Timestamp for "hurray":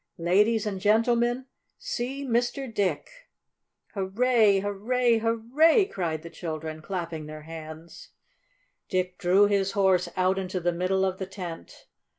3.93-4.57, 4.61-5.19, 5.19-5.85